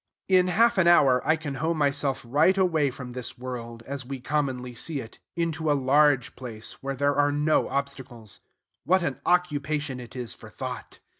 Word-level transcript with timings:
In 0.27 0.47
half 0.47 0.79
an 0.79 0.87
hour 0.87 1.21
I 1.27 1.35
can 1.35 1.53
hoe 1.61 1.75
myself 1.75 2.25
right 2.27 2.57
away 2.57 2.89
from 2.89 3.11
this 3.11 3.37
world, 3.37 3.83
as 3.85 4.03
we 4.03 4.19
commonly 4.19 4.73
see 4.73 4.99
it, 4.99 5.19
into 5.35 5.71
a 5.71 5.77
large 5.79 6.35
place, 6.35 6.81
where 6.81 6.95
there 6.95 7.13
are 7.13 7.31
no 7.31 7.69
obstacles. 7.69 8.39
What 8.83 9.03
an 9.03 9.21
occupation 9.27 9.99
it 9.99 10.15
is 10.15 10.33
for 10.33 10.49
thought! 10.49 10.97